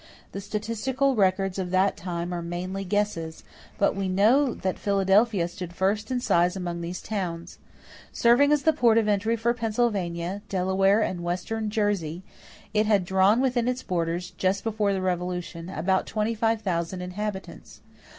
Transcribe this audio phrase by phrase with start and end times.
[0.31, 3.43] The statistical records of that time are mainly guesses;
[3.77, 7.59] but we know that Philadelphia stood first in size among these towns.
[8.11, 12.23] Serving as the port of entry for Pennsylvania, Delaware, and western Jersey,
[12.73, 17.81] it had drawn within its borders, just before the Revolution, about 25,000 inhabitants.